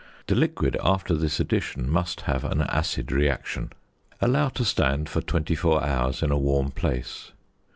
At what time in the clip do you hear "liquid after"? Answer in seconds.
0.33-1.13